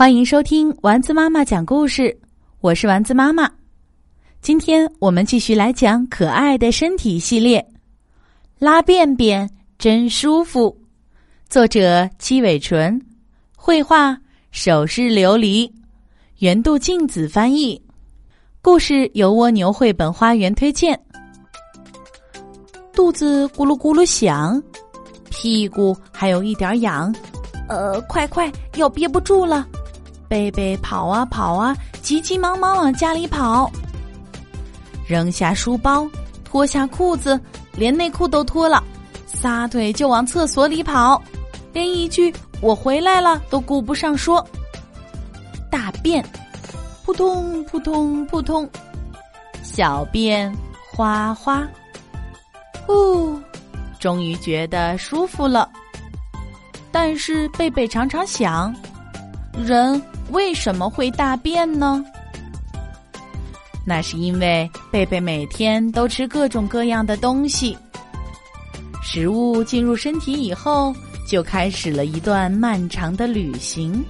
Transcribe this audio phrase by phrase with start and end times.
[0.00, 2.18] 欢迎收听丸子妈妈讲故事，
[2.62, 3.46] 我是丸子妈妈。
[4.40, 7.62] 今天我们继续来讲可爱的身体系列，
[8.58, 9.46] 拉便便
[9.78, 10.74] 真舒服。
[11.50, 12.98] 作者七尾纯，
[13.54, 14.16] 绘画
[14.52, 15.70] 手势琉璃，
[16.38, 17.78] 原度镜子翻译。
[18.62, 20.98] 故事由蜗牛绘本花园推荐。
[22.94, 24.62] 肚子咕噜咕噜响，
[25.28, 27.14] 屁股还有一点痒，
[27.68, 29.68] 呃，快快要憋不住了。
[30.30, 33.68] 贝贝跑啊跑啊，急急忙忙往家里跑，
[35.04, 36.08] 扔下书包，
[36.44, 37.38] 脱下裤子，
[37.72, 38.80] 连内裤都脱了，
[39.26, 41.20] 撒腿就往厕所里跑，
[41.72, 44.46] 连一句“我回来了”都顾不上说。
[45.68, 46.24] 大便，
[47.04, 48.70] 扑通扑通扑通，
[49.64, 50.56] 小便
[50.92, 51.66] 哗哗，
[52.86, 53.36] 呼，
[53.98, 55.68] 终于觉得舒服了。
[56.92, 58.72] 但是贝贝常常想，
[59.56, 60.02] 人。
[60.30, 62.04] 为什么会大便呢？
[63.84, 67.76] 那是因为贝贝每天都吃各种各样的东西，
[69.02, 70.94] 食物进入身体以后，
[71.26, 74.04] 就开始了一段漫长的旅行。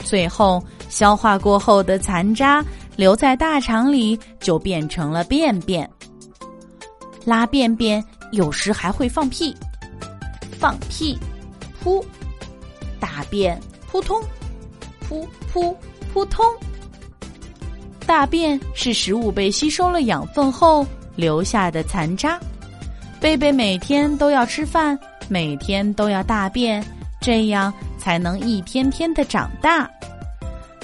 [0.00, 2.62] 最后消化过后的残渣
[2.94, 5.88] 留在大肠里，就变成了便便。
[7.24, 9.56] 拉便便有时还会放屁，
[10.58, 11.18] 放屁，
[11.82, 12.04] 噗，
[13.00, 13.58] 大便，
[13.90, 14.22] 扑通。
[15.08, 15.76] 扑扑
[16.12, 16.44] 扑通，
[18.06, 20.84] 大便是食物被吸收了养分后
[21.14, 22.40] 留下的残渣。
[23.20, 26.84] 贝贝每天都要吃饭，每天都要大便，
[27.20, 29.88] 这样才能一天天的长大。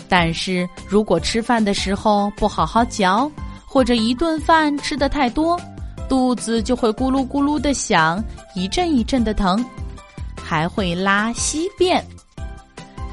[0.09, 3.29] 但是如果吃饭的时候不好好嚼，
[3.67, 5.61] 或者一顿饭吃的太多，
[6.09, 8.23] 肚子就会咕噜咕噜的响，
[8.55, 9.65] 一阵一阵的疼，
[10.41, 12.05] 还会拉稀便。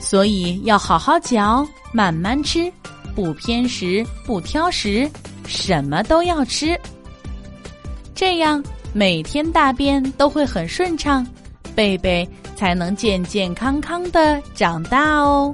[0.10, 2.74] 所以要好好嚼，慢慢吃，
[3.14, 5.08] 不偏食，不挑食，
[5.46, 6.76] 什么都要吃。
[8.16, 11.24] 这样每天大便都会很顺畅，
[11.76, 15.54] 贝贝才能健健康康的长大哦。